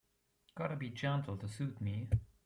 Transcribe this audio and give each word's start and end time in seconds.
Gotta 0.55 0.75
be 0.77 0.89
gentle 0.89 1.37
to 1.37 1.47
suit 1.47 1.79
me. 1.79 2.09